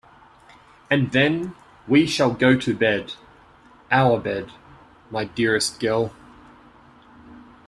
[0.89, 1.53] And then
[1.87, 3.13] we shall go to bed,
[3.91, 4.49] our bed,
[5.11, 6.11] my dearest girl.